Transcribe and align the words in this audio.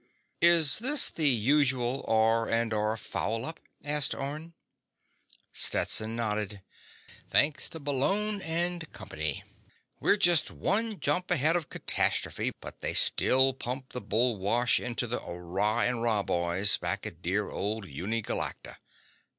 "Is 0.41 0.79
this 0.79 1.11
the 1.11 1.29
usual 1.29 2.03
R&R 2.07 2.97
foul 2.97 3.45
up?" 3.45 3.59
asked 3.83 4.15
Orne. 4.15 4.55
Stetson 5.53 6.15
nodded. 6.15 6.63
"Thanks 7.29 7.69
to 7.69 7.79
Bullone 7.79 8.41
and 8.41 8.91
company! 8.91 9.43
We're 9.99 10.17
just 10.17 10.49
one 10.49 10.99
jump 10.99 11.29
ahead 11.29 11.55
of 11.55 11.69
catastrophe, 11.69 12.49
but 12.59 12.81
they 12.81 12.95
still 12.95 13.53
pump 13.53 13.93
the 13.93 14.01
bushwah 14.01 14.79
into 14.83 15.05
the 15.05 15.19
Rah 15.21 15.81
& 15.81 15.87
Rah 15.91 16.23
boys 16.23 16.77
back 16.77 17.05
at 17.05 17.21
dear 17.21 17.51
old 17.51 17.87
Uni 17.87 18.23
Galacta!" 18.23 18.77